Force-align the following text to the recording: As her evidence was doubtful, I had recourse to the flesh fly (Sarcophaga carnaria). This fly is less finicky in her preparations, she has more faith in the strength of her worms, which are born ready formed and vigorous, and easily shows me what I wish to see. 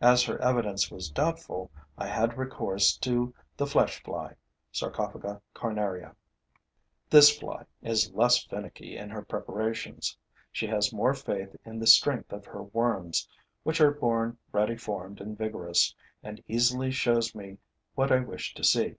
As 0.00 0.24
her 0.24 0.36
evidence 0.42 0.90
was 0.90 1.10
doubtful, 1.10 1.70
I 1.96 2.08
had 2.08 2.36
recourse 2.36 2.96
to 2.96 3.32
the 3.56 3.68
flesh 3.68 4.02
fly 4.02 4.34
(Sarcophaga 4.72 5.42
carnaria). 5.54 6.16
This 7.08 7.38
fly 7.38 7.64
is 7.80 8.10
less 8.12 8.44
finicky 8.44 8.96
in 8.96 9.10
her 9.10 9.22
preparations, 9.22 10.18
she 10.50 10.66
has 10.66 10.92
more 10.92 11.14
faith 11.14 11.54
in 11.64 11.78
the 11.78 11.86
strength 11.86 12.32
of 12.32 12.46
her 12.46 12.64
worms, 12.64 13.28
which 13.62 13.80
are 13.80 13.92
born 13.92 14.36
ready 14.50 14.76
formed 14.76 15.20
and 15.20 15.38
vigorous, 15.38 15.94
and 16.20 16.42
easily 16.48 16.90
shows 16.90 17.32
me 17.32 17.58
what 17.94 18.10
I 18.10 18.18
wish 18.18 18.54
to 18.54 18.64
see. 18.64 18.96